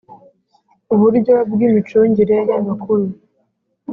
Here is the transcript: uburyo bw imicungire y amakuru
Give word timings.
uburyo 0.93 1.35
bw 1.51 1.59
imicungire 1.67 2.37
y 2.49 2.53
amakuru 2.59 3.05